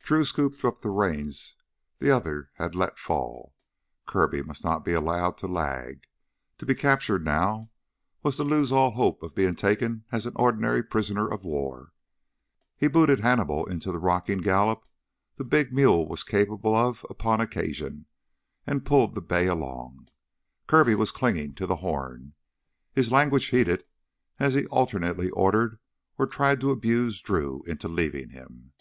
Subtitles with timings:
[0.00, 1.54] Drew scooped up the reins
[2.00, 3.54] the other had let fall.
[4.06, 6.02] Kirby must not be allowed to lag.
[6.58, 7.70] To be captured now
[8.22, 11.92] was to lose all hope of being taken as an ordinary prisoner of war.
[12.76, 14.84] He booted Hannibal into the rocking gallop
[15.36, 18.04] the big mule was capable of upon occasion,
[18.66, 20.08] and pulled the bay along.
[20.66, 22.34] Kirby was clinging to the horn,
[22.92, 23.84] his language heated
[24.38, 25.78] as he alternately ordered
[26.18, 28.74] or tried to abuse Drew into leaving him.